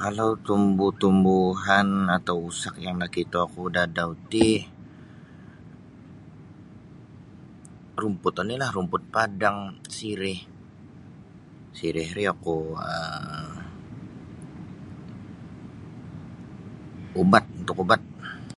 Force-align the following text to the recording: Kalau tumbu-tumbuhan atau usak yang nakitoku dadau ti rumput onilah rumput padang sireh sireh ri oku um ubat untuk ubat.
Kalau 0.00 0.30
tumbu-tumbuhan 0.46 1.88
atau 2.16 2.36
usak 2.50 2.74
yang 2.86 2.94
nakitoku 3.02 3.62
dadau 3.76 4.10
ti 4.30 4.46
rumput 8.00 8.34
onilah 8.42 8.70
rumput 8.76 9.02
padang 9.14 9.58
sireh 9.96 10.40
sireh 11.78 12.08
ri 12.16 12.24
oku 12.34 12.58
um 12.92 13.46
ubat 17.22 17.44
untuk 17.60 17.76
ubat. 17.82 18.02